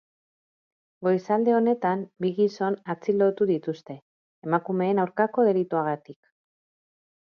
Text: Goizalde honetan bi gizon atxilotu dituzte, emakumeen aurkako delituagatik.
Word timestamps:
Goizalde 1.07 1.53
honetan 1.57 2.01
bi 2.25 2.33
gizon 2.39 2.79
atxilotu 2.95 3.49
dituzte, 3.53 4.01
emakumeen 4.51 5.07
aurkako 5.07 5.51
delituagatik. 5.53 6.23